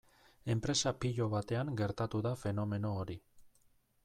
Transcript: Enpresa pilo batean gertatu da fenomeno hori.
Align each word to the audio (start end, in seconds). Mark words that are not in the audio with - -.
Enpresa 0.53 0.93
pilo 1.03 1.27
batean 1.35 1.71
gertatu 1.83 2.23
da 2.29 2.35
fenomeno 2.45 2.97
hori. 3.03 3.23